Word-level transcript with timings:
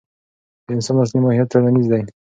د 0.65 0.67
انسان 0.75 0.95
اصلي 1.03 1.19
ماهیت 1.23 1.47
ټولنیز 1.51 1.85
دی. 1.91 2.01